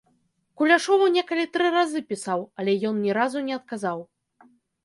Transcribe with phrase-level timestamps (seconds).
[0.59, 3.99] Куляшову некалі тры разы пісаў, але ён ні разу не адказаў.